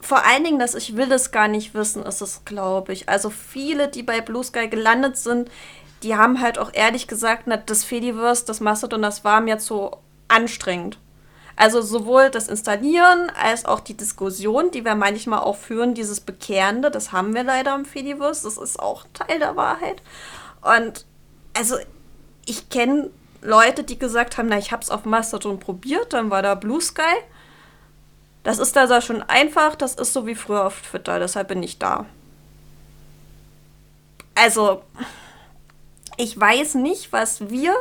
[0.00, 3.08] vor allen Dingen, dass ich will es gar nicht wissen, ist es, glaube ich.
[3.08, 5.50] Also viele, die bei Blue Sky gelandet sind,
[6.02, 9.92] die haben halt auch ehrlich gesagt, na, das Fediverse, das Mastodon, das war mir zu
[10.28, 10.98] anstrengend.
[11.56, 16.90] Also sowohl das Installieren als auch die Diskussion, die wir manchmal auch führen, dieses Bekehrende,
[16.90, 20.02] das haben wir leider im Fediverse, das ist auch Teil der Wahrheit.
[20.62, 21.04] Und
[21.56, 21.76] also
[22.46, 23.10] ich kenne
[23.42, 26.80] Leute, die gesagt haben, na, ich habe es auf Mastodon probiert, dann war da Blue
[26.80, 27.02] Sky.
[28.44, 31.78] Das ist da schon einfach, das ist so wie früher auf Twitter, deshalb bin ich
[31.78, 32.06] da.
[34.34, 34.82] Also,
[36.16, 37.74] ich weiß nicht, was wir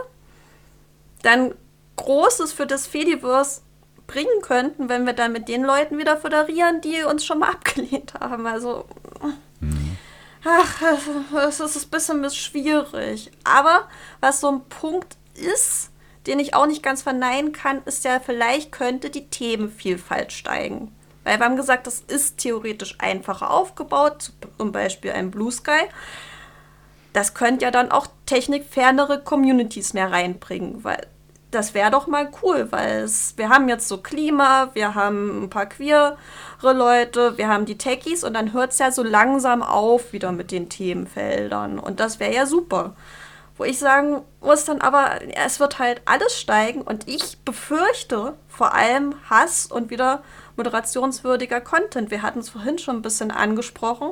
[1.24, 1.54] dann
[2.02, 3.62] Großes für das Fediverse
[4.08, 8.14] bringen könnten, wenn wir dann mit den Leuten wieder föderieren, die uns schon mal abgelehnt
[8.20, 8.46] haben.
[8.46, 8.86] Also,
[9.60, 9.98] mhm.
[10.44, 10.82] ach,
[11.48, 13.32] es ist ein bisschen schwierig.
[13.44, 13.88] Aber
[14.20, 15.92] was so ein Punkt ist,
[16.28, 20.94] den ich auch nicht ganz verneinen kann, ist ja, vielleicht könnte die Themenvielfalt steigen.
[21.24, 25.88] Weil wir haben gesagt, das ist theoretisch einfacher aufgebaut, zum Beispiel ein Blue Sky.
[27.14, 31.08] Das könnte ja dann auch technikfernere Communities mehr reinbringen, weil
[31.52, 35.50] das wäre doch mal cool, weil es, wir haben jetzt so Klima, wir haben ein
[35.50, 36.18] paar queere
[36.62, 40.52] Leute, wir haben die Techies und dann hört es ja so langsam auf wieder mit
[40.52, 42.96] den Themenfeldern und das wäre ja super.
[43.58, 48.74] Wo ich sagen muss dann aber, es wird halt alles steigen und ich befürchte vor
[48.74, 50.24] allem Hass und wieder
[50.56, 52.12] moderationswürdiger Content.
[52.12, 54.12] Wir hatten es vorhin schon ein bisschen angesprochen.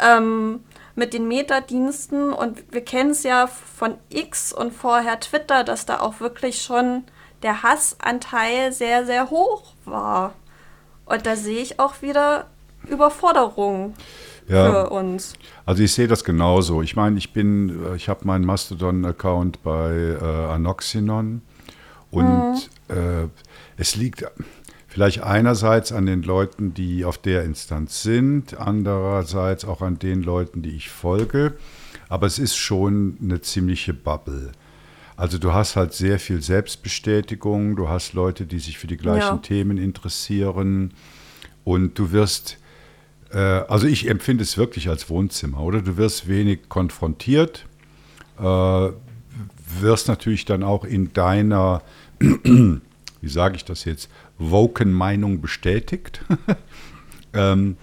[0.00, 5.86] Ähm, mit den Metadiensten und wir kennen es ja von X und vorher Twitter, dass
[5.86, 7.04] da auch wirklich schon
[7.42, 10.34] der Hassanteil sehr, sehr hoch war.
[11.06, 12.46] Und da sehe ich auch wieder
[12.88, 13.94] Überforderung
[14.48, 15.34] ja, für uns.
[15.66, 16.82] Also ich sehe das genauso.
[16.82, 21.42] Ich meine, ich bin, äh, ich habe meinen Mastodon-Account bei äh, Anoxinon
[22.10, 22.94] und mhm.
[22.94, 23.28] äh,
[23.76, 24.24] es liegt
[24.90, 30.62] Vielleicht einerseits an den Leuten, die auf der Instanz sind, andererseits auch an den Leuten,
[30.62, 31.54] die ich folge.
[32.08, 34.50] Aber es ist schon eine ziemliche Bubble.
[35.16, 39.36] Also du hast halt sehr viel Selbstbestätigung, du hast Leute, die sich für die gleichen
[39.36, 39.36] ja.
[39.36, 40.92] Themen interessieren
[41.62, 42.58] und du wirst,
[43.32, 45.82] äh, also ich empfinde es wirklich als Wohnzimmer, oder?
[45.82, 47.66] Du wirst wenig konfrontiert,
[48.40, 48.88] äh,
[49.80, 51.82] wirst natürlich dann auch in deiner,
[53.20, 56.22] wie sage ich das jetzt, Woken-Meinung bestätigt.
[57.34, 57.76] ähm,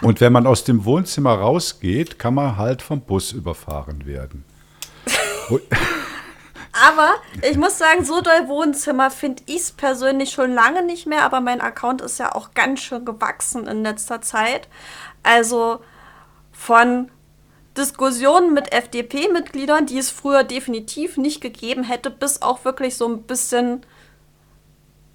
[0.00, 4.44] und wenn man aus dem Wohnzimmer rausgeht, kann man halt vom Bus überfahren werden.
[6.72, 7.14] aber
[7.48, 11.40] ich muss sagen, so doll Wohnzimmer finde ich es persönlich schon lange nicht mehr, aber
[11.40, 14.68] mein Account ist ja auch ganz schön gewachsen in letzter Zeit.
[15.22, 15.80] Also
[16.52, 17.10] von
[17.76, 23.22] Diskussionen mit FDP-Mitgliedern, die es früher definitiv nicht gegeben hätte, bis auch wirklich so ein
[23.22, 23.84] bisschen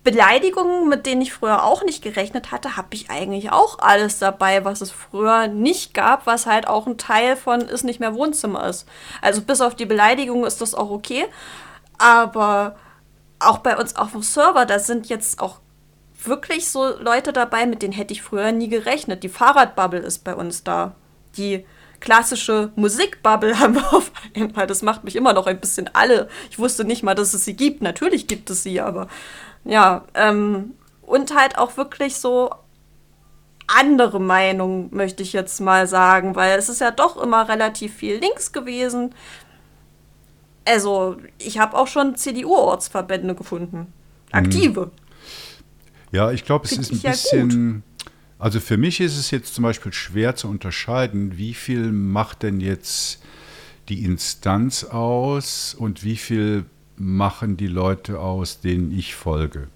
[0.07, 4.63] Beleidigungen, mit denen ich früher auch nicht gerechnet hatte, habe ich eigentlich auch alles dabei,
[4.63, 8.65] was es früher nicht gab, was halt auch ein Teil von ist nicht mehr Wohnzimmer
[8.67, 8.87] ist.
[9.21, 11.25] Also bis auf die Beleidigung ist das auch okay.
[11.97, 12.77] Aber
[13.39, 15.59] auch bei uns auf dem Server, da sind jetzt auch
[16.23, 19.23] wirklich so Leute dabei, mit denen hätte ich früher nie gerechnet.
[19.23, 20.95] Die Fahrradbubble ist bei uns da.
[21.35, 21.65] Die
[21.99, 24.67] klassische Musikbubble haben wir auf einmal.
[24.67, 26.29] Das macht mich immer noch ein bisschen alle.
[26.49, 27.81] Ich wusste nicht mal, dass es sie gibt.
[27.81, 29.09] Natürlich gibt es sie, aber
[29.67, 32.51] ja, ähm, und halt auch wirklich so
[33.67, 38.17] andere Meinung, möchte ich jetzt mal sagen, weil es ist ja doch immer relativ viel
[38.17, 39.13] links gewesen.
[40.65, 43.93] Also, ich habe auch schon CDU-Ortsverbände gefunden.
[44.31, 44.87] Aktive.
[44.87, 44.91] Mhm.
[46.11, 47.83] Ja, ich glaube, es Find ist ein bisschen.
[47.85, 47.87] Ja
[48.39, 52.59] also für mich ist es jetzt zum Beispiel schwer zu unterscheiden, wie viel macht denn
[52.59, 53.19] jetzt
[53.89, 56.65] die Instanz aus und wie viel
[56.97, 59.67] machen die Leute aus, denen ich folge.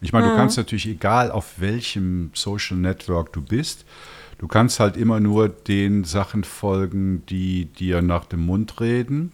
[0.00, 0.30] Ich meine, mhm.
[0.30, 3.84] du kannst natürlich, egal auf welchem Social Network du bist,
[4.38, 9.32] du kannst halt immer nur den Sachen folgen, die dir nach dem Mund reden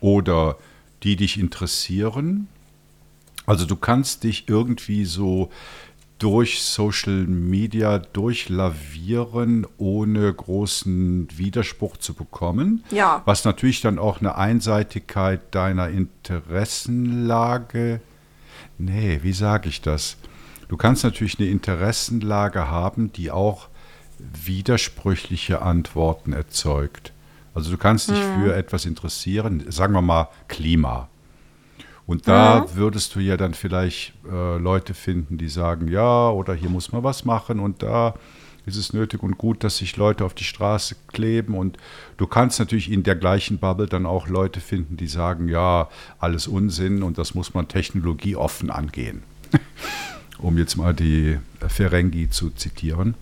[0.00, 0.56] oder
[1.02, 2.48] die dich interessieren.
[3.46, 5.50] Also du kannst dich irgendwie so
[6.20, 12.84] durch Social Media durchlavieren, ohne großen Widerspruch zu bekommen.
[12.90, 13.22] Ja.
[13.24, 18.00] Was natürlich dann auch eine Einseitigkeit deiner Interessenlage.
[18.78, 20.18] Nee, wie sage ich das?
[20.68, 23.68] Du kannst natürlich eine Interessenlage haben, die auch
[24.18, 27.14] widersprüchliche Antworten erzeugt.
[27.54, 28.42] Also du kannst dich hm.
[28.42, 31.08] für etwas interessieren, sagen wir mal Klima.
[32.10, 32.74] Und da mhm.
[32.74, 37.04] würdest du ja dann vielleicht äh, Leute finden, die sagen, ja, oder hier muss man
[37.04, 38.14] was machen und da
[38.66, 41.54] ist es nötig und gut, dass sich Leute auf die Straße kleben.
[41.54, 41.76] Und
[42.16, 46.48] du kannst natürlich in der gleichen Bubble dann auch Leute finden, die sagen, ja, alles
[46.48, 49.22] Unsinn und das muss man technologieoffen angehen.
[50.38, 53.14] um jetzt mal die Ferengi zu zitieren.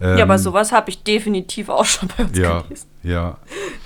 [0.00, 2.86] Ähm, ja, aber ähm, sowas habe ich definitiv auch schon bei uns ja, gelesen.
[3.02, 3.38] Ja,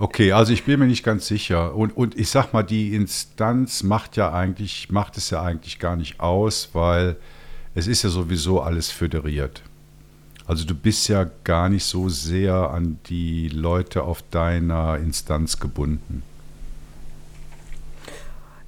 [0.00, 1.74] Okay, also ich bin mir nicht ganz sicher.
[1.74, 5.96] Und, und ich sag mal, die Instanz macht ja eigentlich, macht es ja eigentlich gar
[5.96, 7.16] nicht aus, weil
[7.74, 9.62] es ist ja sowieso alles föderiert.
[10.46, 16.22] Also du bist ja gar nicht so sehr an die Leute auf deiner Instanz gebunden.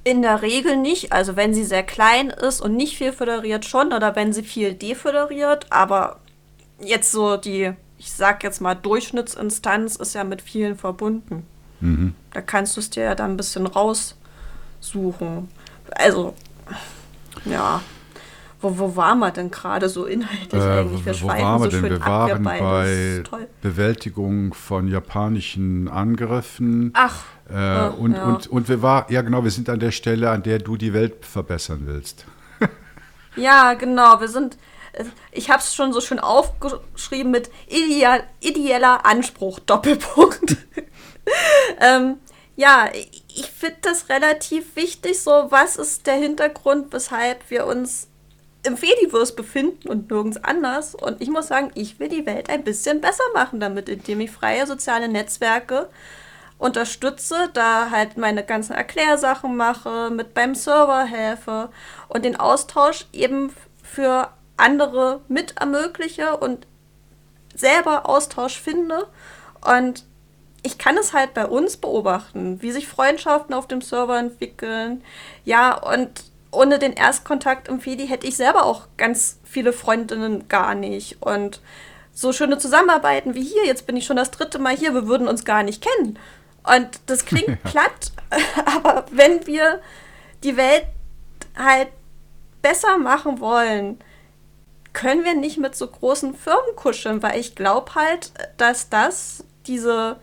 [0.02, 1.12] In der Regel nicht.
[1.12, 4.74] Also wenn sie sehr klein ist und nicht viel föderiert schon oder wenn sie viel
[4.74, 6.18] deföderiert, aber
[6.80, 11.44] jetzt so die ich sag jetzt mal, Durchschnittsinstanz ist ja mit vielen verbunden.
[11.80, 12.14] Mhm.
[12.32, 15.48] Da kannst du es dir ja dann ein bisschen raussuchen.
[15.90, 16.34] Also,
[17.44, 17.82] ja.
[18.62, 21.04] Wo, wo waren wir denn gerade so inhaltlich äh, eigentlich?
[21.04, 21.90] Wir wo waren wir so denn?
[21.90, 23.22] Wir waren bei
[23.60, 26.92] Bewältigung von japanischen Angriffen.
[26.94, 27.24] Ach.
[27.50, 28.24] Äh, ach, und, ja.
[28.24, 30.94] und, und wir waren, ja genau, wir sind an der Stelle, an der du die
[30.94, 32.24] Welt verbessern willst.
[33.36, 34.18] ja, genau.
[34.22, 34.56] Wir sind,
[35.32, 40.56] ich habe es schon so schön aufgeschrieben mit ideal, ideeller Anspruch, Doppelpunkt.
[41.80, 42.18] ähm,
[42.56, 48.08] ja, ich finde das relativ wichtig, so was ist der Hintergrund, weshalb wir uns
[48.62, 50.94] im Fediverse befinden und nirgends anders.
[50.94, 54.30] Und ich muss sagen, ich will die Welt ein bisschen besser machen damit, indem ich
[54.30, 55.88] freie soziale Netzwerke
[56.58, 61.70] unterstütze, da halt meine ganzen Erklärsachen mache, mit beim Server helfe
[62.08, 64.28] und den Austausch eben für
[64.60, 66.66] andere mit ermögliche und
[67.54, 69.06] selber Austausch finde.
[69.66, 70.04] Und
[70.62, 75.02] ich kann es halt bei uns beobachten, wie sich Freundschaften auf dem Server entwickeln.
[75.44, 80.74] Ja, und ohne den Erstkontakt im Fedi hätte ich selber auch ganz viele Freundinnen gar
[80.74, 81.22] nicht.
[81.22, 81.60] Und
[82.12, 85.28] so schöne Zusammenarbeiten wie hier, jetzt bin ich schon das dritte Mal hier, wir würden
[85.28, 86.18] uns gar nicht kennen.
[86.64, 88.12] Und das klingt platt,
[88.66, 89.80] aber wenn wir
[90.42, 90.86] die Welt
[91.56, 91.88] halt
[92.62, 93.98] besser machen wollen,
[94.92, 100.16] können wir nicht mit so großen Firmen kuscheln, weil ich glaube halt, dass das diese.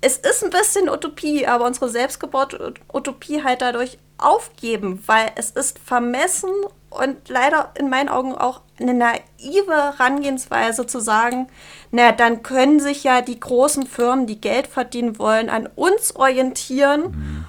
[0.00, 5.78] Es ist ein bisschen Utopie, aber unsere selbstgebaute Utopie halt dadurch aufgeben, weil es ist
[5.80, 6.50] vermessen
[6.90, 11.48] und leider in meinen Augen auch eine naive Herangehensweise zu sagen,
[11.90, 17.46] na, dann können sich ja die großen Firmen, die Geld verdienen wollen, an uns orientieren.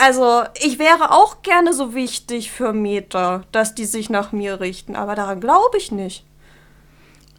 [0.00, 4.96] Also, ich wäre auch gerne so wichtig für Meta, dass die sich nach mir richten,
[4.96, 6.24] aber daran glaube ich nicht.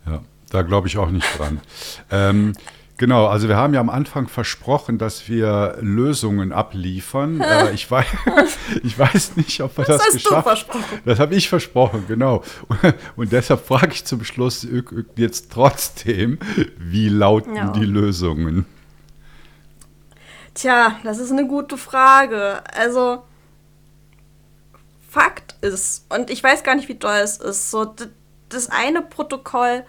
[0.05, 0.21] Ja,
[0.51, 1.59] da glaube ich auch nicht dran.
[2.11, 2.53] ähm,
[3.01, 7.41] Genau, also wir haben ja am Anfang versprochen, dass wir Lösungen abliefern.
[7.41, 8.05] äh, ich, weiß,
[8.83, 10.83] ich weiß nicht, ob wir das, das geschafft haben.
[11.03, 12.43] Das habe ich versprochen, genau.
[13.15, 14.67] Und deshalb frage ich zum Schluss
[15.15, 16.37] jetzt trotzdem,
[16.77, 17.71] wie lauten ja.
[17.71, 18.67] die Lösungen?
[20.53, 22.63] Tja, das ist eine gute Frage.
[22.75, 23.23] Also,
[25.09, 27.93] Fakt ist, und ich weiß gar nicht, wie toll es ist, so
[28.49, 29.83] das eine Protokoll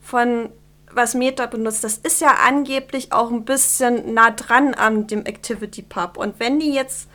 [0.00, 0.50] von
[0.92, 5.82] was Meta benutzt, das ist ja angeblich auch ein bisschen nah dran an dem Activity
[5.82, 6.16] Pub.
[6.16, 7.08] Und wenn die jetzt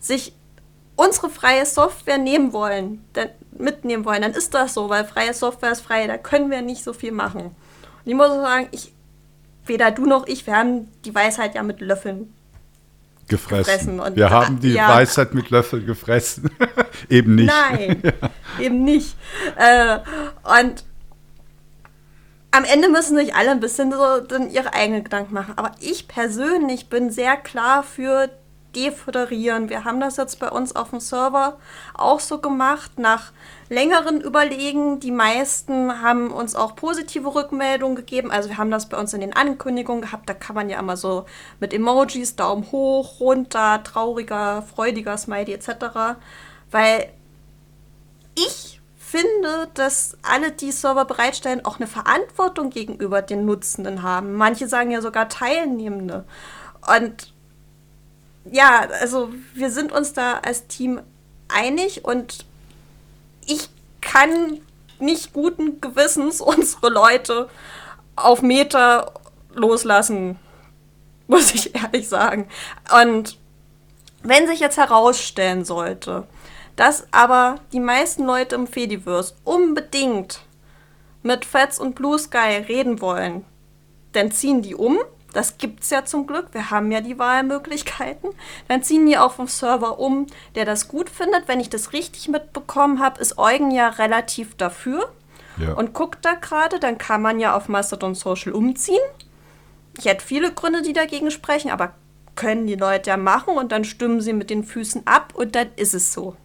[0.00, 0.34] sich
[0.96, 5.72] unsere freie Software nehmen wollen, dann mitnehmen wollen, dann ist das so, weil freie Software
[5.72, 7.42] ist frei, da können wir nicht so viel machen.
[7.42, 7.54] Und
[8.04, 8.93] ich muss sagen, ich
[9.66, 12.32] weder du noch ich, wir haben die Weisheit ja mit Löffeln
[13.28, 13.96] gefressen.
[13.98, 14.16] gefressen.
[14.16, 14.88] wir haben die ja.
[14.88, 16.50] Weisheit mit Löffeln gefressen.
[17.08, 17.52] eben nicht.
[17.70, 18.64] Nein, ja.
[18.64, 19.16] eben nicht.
[19.56, 19.98] Äh,
[20.60, 20.84] und
[22.50, 25.54] am Ende müssen sich alle ein bisschen so dann ihre eigenen Gedanken machen.
[25.56, 28.30] Aber ich persönlich bin sehr klar für
[28.76, 29.68] deföderieren.
[29.68, 31.58] Wir haben das jetzt bei uns auf dem Server
[31.94, 33.32] auch so gemacht, nach
[33.74, 35.00] längeren Überlegen.
[35.00, 38.30] Die meisten haben uns auch positive Rückmeldungen gegeben.
[38.30, 40.28] Also wir haben das bei uns in den Ankündigungen gehabt.
[40.28, 41.26] Da kann man ja immer so
[41.60, 46.16] mit Emojis, Daumen hoch, runter, trauriger, freudiger Smiley etc.
[46.70, 47.10] Weil
[48.36, 54.34] ich finde, dass alle, die Server bereitstellen, auch eine Verantwortung gegenüber den Nutzenden haben.
[54.34, 56.24] Manche sagen ja sogar Teilnehmende.
[56.96, 57.32] Und
[58.50, 61.00] ja, also wir sind uns da als Team
[61.48, 62.44] einig und
[63.46, 63.68] ich
[64.00, 64.60] kann
[64.98, 67.48] nicht guten Gewissens unsere Leute
[68.16, 69.12] auf Meter
[69.54, 70.38] loslassen,
[71.26, 72.48] muss ich ehrlich sagen.
[73.02, 73.38] Und
[74.22, 76.26] wenn sich jetzt herausstellen sollte,
[76.76, 80.40] dass aber die meisten Leute im Fediverse unbedingt
[81.22, 83.44] mit Fats und Blue Sky reden wollen,
[84.12, 84.98] dann ziehen die um
[85.34, 86.46] das gibt's ja zum Glück.
[86.52, 88.30] Wir haben ja die Wahlmöglichkeiten.
[88.68, 91.48] Dann ziehen die auch vom Server um, der das gut findet.
[91.48, 95.12] Wenn ich das richtig mitbekommen habe, ist Eugen ja relativ dafür
[95.58, 95.74] ja.
[95.74, 96.78] und guckt da gerade.
[96.78, 99.02] Dann kann man ja auf Mastodon Social umziehen.
[99.98, 101.94] Ich hätte viele Gründe, die dagegen sprechen, aber
[102.36, 105.68] können die Leute ja machen und dann stimmen sie mit den Füßen ab und dann
[105.76, 106.36] ist es so.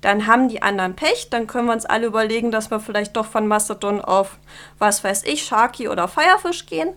[0.00, 3.26] dann haben die anderen Pech, dann können wir uns alle überlegen, dass wir vielleicht doch
[3.26, 4.38] von Mastodon auf,
[4.78, 6.94] was weiß ich, Sharky oder Firefish gehen.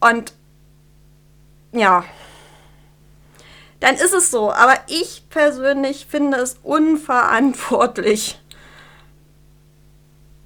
[0.00, 0.34] Und
[1.78, 2.04] ja,
[3.80, 4.52] dann ist es so.
[4.52, 8.40] Aber ich persönlich finde es unverantwortlich,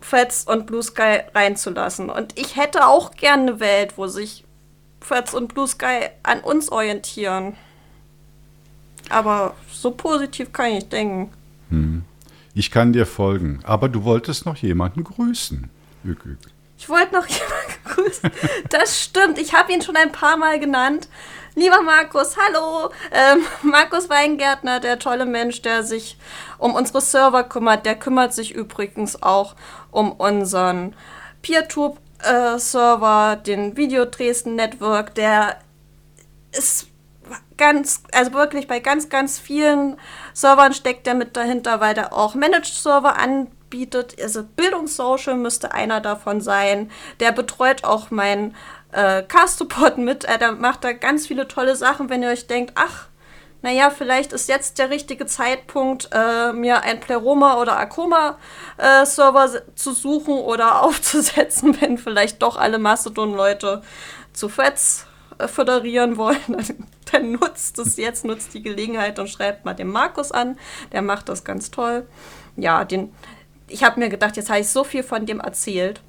[0.01, 2.11] Fats und Blue Sky reinzulassen.
[2.11, 4.45] Und ich hätte auch gerne eine Welt, wo sich
[5.01, 7.57] Fats und Blue Sky an uns orientieren.
[9.09, 11.33] Aber so positiv kann ich denken.
[11.69, 12.05] Hm.
[12.55, 13.61] Ich kann dir folgen.
[13.63, 15.71] Aber du wolltest noch jemanden grüßen.
[16.05, 16.39] Ück, ück.
[16.81, 18.33] Ich wollte noch jemanden grüßen.
[18.71, 19.39] Das stimmt.
[19.39, 21.09] Ich habe ihn schon ein paar Mal genannt.
[21.55, 22.91] Lieber Markus, hallo.
[23.13, 26.17] Ähm, Markus Weingärtner, der tolle Mensch, der sich
[26.57, 27.85] um unsere Server kümmert.
[27.85, 29.57] Der kümmert sich übrigens auch
[29.91, 30.97] um unseren
[31.43, 35.15] PeerTube-Server, äh, den Video Dresden Network.
[35.17, 35.59] Der
[36.53, 36.87] ist
[37.59, 39.99] ganz, also wirklich bei ganz, ganz vielen
[40.33, 43.17] Servern steckt der mit dahinter, weil der auch Managed Server
[43.71, 44.17] anbietet.
[44.21, 46.91] Also Bildungssocial müsste einer davon sein.
[47.21, 48.55] Der betreut auch meinen
[48.93, 50.25] äh, Cast-Support mit.
[50.25, 53.07] Äh, der macht da ganz viele tolle Sachen, wenn ihr euch denkt, ach,
[53.63, 59.93] naja, vielleicht ist jetzt der richtige Zeitpunkt, äh, mir ein Pleroma oder Akoma-Server äh, zu
[59.93, 63.83] suchen oder aufzusetzen, wenn vielleicht doch alle Mastodon-Leute
[64.33, 65.07] zu Fets
[65.39, 66.39] äh, föderieren wollen.
[67.13, 70.57] Dann nutzt es jetzt, nutzt die Gelegenheit und schreibt mal den Markus an.
[70.93, 72.07] Der macht das ganz toll.
[72.57, 73.13] Ja, den,
[73.71, 76.01] ich habe mir gedacht, jetzt habe ich so viel von dem erzählt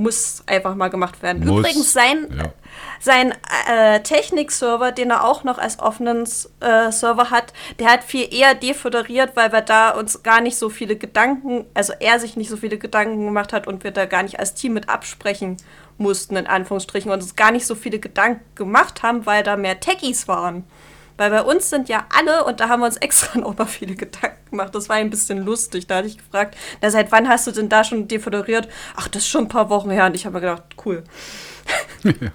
[0.00, 1.46] muss einfach mal gemacht werden.
[1.46, 2.52] Muss, Übrigens, sein, ja.
[3.00, 3.34] sein
[3.68, 6.24] äh, Technik-Server, den er auch noch als offenen
[6.60, 10.70] äh, Server hat, der hat viel eher deföderiert, weil wir da uns gar nicht so
[10.70, 14.22] viele Gedanken, also er sich nicht so viele Gedanken gemacht hat und wir da gar
[14.22, 15.58] nicht als Team mit absprechen
[15.98, 19.80] mussten, in Anführungsstrichen, und uns gar nicht so viele Gedanken gemacht haben, weil da mehr
[19.80, 20.64] Techies waren.
[21.20, 23.94] Weil bei uns sind ja alle, und da haben wir uns extra noch mal viele
[23.94, 25.86] Gedanken gemacht, das war ein bisschen lustig.
[25.86, 28.70] Da hatte ich gefragt, na, seit wann hast du denn da schon defoderiert?
[28.96, 30.06] Ach, das ist schon ein paar Wochen her.
[30.06, 31.04] Und ich habe mir gedacht, cool.
[32.04, 32.30] Ja.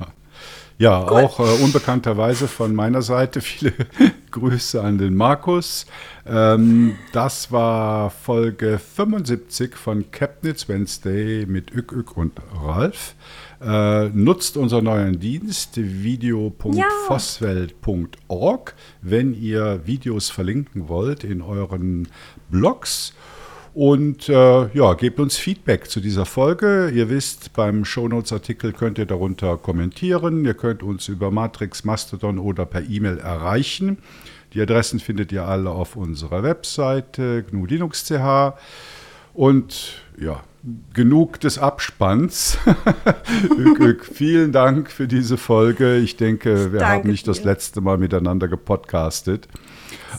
[0.78, 1.24] Ja, cool.
[1.24, 3.74] auch äh, unbekannterweise von meiner Seite viele
[4.32, 5.88] Grüße an den Markus.
[6.28, 13.16] Ähm, das war Folge 75 von Capnitz Wednesday mit Ük Ük und Ralf.
[13.66, 22.08] Äh, nutzt unseren neuen Dienst video.vosswelt.org, wenn ihr Videos verlinken wollt in euren
[22.52, 23.16] Blogs.
[23.74, 26.92] Und äh, ja, gebt uns Feedback zu dieser Folge.
[26.94, 30.46] Ihr wisst, beim Shownotes-Artikel könnt ihr darunter kommentieren.
[30.46, 33.98] Ihr könnt uns über Matrix, Mastodon oder per E-Mail erreichen.
[34.54, 38.54] Die Adressen findet ihr alle auf unserer Webseite gnu.linux.ch.
[39.36, 40.42] Und ja,
[40.94, 42.58] genug des Abspanns.
[44.14, 45.98] Vielen Dank für diese Folge.
[45.98, 47.32] Ich denke, wir Danke haben nicht dir.
[47.32, 49.48] das letzte Mal miteinander gepodcastet.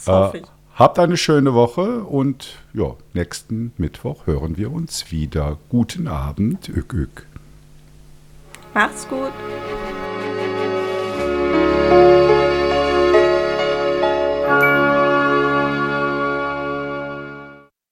[0.07, 0.43] Äh,
[0.75, 5.59] habt eine schöne Woche und ja, nächsten Mittwoch hören wir uns wieder.
[5.69, 7.27] Guten Abend, Ük, Ük.
[8.75, 9.33] Macht's gut.